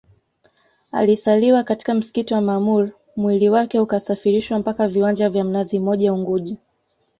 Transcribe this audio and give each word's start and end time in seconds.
Aliswaliwa 0.91 1.63
katika 1.63 1.93
msikiti 1.93 2.33
wa 2.33 2.41
maamur 2.41 2.89
mwili 3.15 3.49
wake 3.49 3.79
ukasafirishwa 3.79 4.59
mpaka 4.59 4.87
viwanja 4.87 5.29
vya 5.29 5.43
mnazi 5.43 5.79
mmoja 5.79 6.13
unguja 6.13 6.57